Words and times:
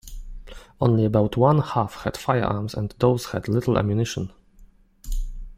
Only 0.79 1.05
about 1.05 1.37
one 1.37 1.59
half 1.59 2.01
had 2.05 2.17
firearms 2.17 2.73
and 2.73 2.89
those 2.97 3.25
had 3.27 3.47
little 3.47 3.77
ammunition. 3.77 4.33